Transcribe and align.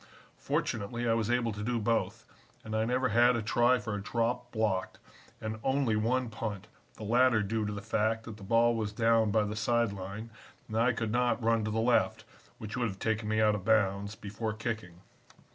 Fortunately 0.39 1.07
I 1.07 1.13
was 1.13 1.29
able 1.29 1.51
to 1.51 1.61
do 1.61 1.77
both, 1.79 2.25
and 2.63 2.75
I 2.75 2.85
never 2.85 3.09
had 3.09 3.35
a 3.35 3.43
try 3.43 3.77
for 3.77 3.93
a 3.93 4.01
drop 4.01 4.51
blocked, 4.51 4.97
and 5.39 5.59
only 5.63 5.95
one 5.95 6.27
punt, 6.31 6.65
the 6.95 7.03
latter 7.03 7.43
due 7.43 7.67
to 7.67 7.71
the 7.71 7.83
fact 7.83 8.23
that 8.23 8.37
the 8.37 8.43
ball 8.43 8.75
was 8.75 8.93
down 8.93 9.29
by 9.29 9.43
the 9.43 9.55
side 9.55 9.93
line, 9.93 10.31
and 10.67 10.75
I 10.75 10.91
could 10.91 11.11
not 11.11 11.43
run 11.43 11.63
to 11.65 11.69
the 11.69 11.79
left 11.79 12.23
(which 12.57 12.75
would 12.75 12.87
have 12.87 12.97
taken 12.97 13.29
me 13.29 13.41
out 13.41 13.53
of 13.53 13.63
bounds) 13.63 14.15
before 14.15 14.53
kicking. 14.53 15.01